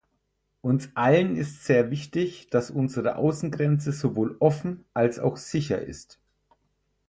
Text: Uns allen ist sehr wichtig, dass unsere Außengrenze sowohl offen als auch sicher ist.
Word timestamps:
Uns 0.61 0.89
allen 0.95 1.35
ist 1.35 1.63
sehr 1.63 1.91
wichtig, 1.91 2.49
dass 2.49 2.71
unsere 2.71 3.17
Außengrenze 3.17 3.91
sowohl 3.91 4.35
offen 4.39 4.83
als 4.95 5.19
auch 5.19 5.37
sicher 5.37 5.79
ist. 5.79 6.19